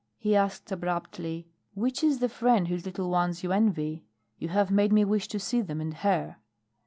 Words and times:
He 0.17 0.35
asked 0.35 0.71
abruptly: 0.71 1.47
"Which 1.75 2.03
is 2.03 2.17
the 2.17 2.27
friend 2.27 2.67
whose 2.67 2.87
little 2.87 3.11
ones 3.11 3.43
you 3.43 3.51
envy? 3.51 4.03
You 4.39 4.47
have 4.49 4.71
made 4.71 4.91
me 4.91 5.05
wish 5.05 5.27
to 5.27 5.37
see 5.37 5.61
them 5.61 5.79
and 5.79 5.93
her?" 5.93 6.37